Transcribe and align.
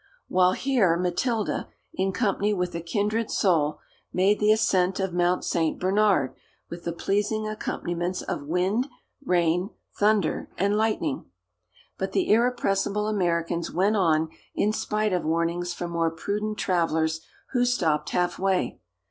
While 0.27 0.53
here 0.53 0.97
Matilda, 0.97 1.67
in 1.93 2.11
company 2.11 2.55
with 2.55 2.73
a 2.73 2.81
kindred 2.81 3.29
soul, 3.29 3.77
made 4.11 4.39
the 4.39 4.51
ascent 4.51 4.99
of 4.99 5.13
Mount 5.13 5.43
St. 5.45 5.79
Bernard 5.79 6.33
with 6.71 6.85
the 6.85 6.91
pleasing 6.91 7.47
accompaniments 7.47 8.23
of 8.23 8.47
wind, 8.47 8.87
rain, 9.23 9.69
thunder, 9.99 10.49
and 10.57 10.75
lightning. 10.75 11.25
But 11.99 12.13
the 12.13 12.31
irrepressible 12.31 13.07
Americans 13.07 13.71
went 13.71 13.95
on 13.95 14.29
in 14.55 14.73
spite 14.73 15.13
of 15.13 15.23
warnings 15.23 15.71
from 15.75 15.91
more 15.91 16.09
prudent 16.09 16.57
travellers 16.57 17.21
who 17.51 17.63
stopped 17.63 18.09
half 18.09 18.39
way. 18.39 18.79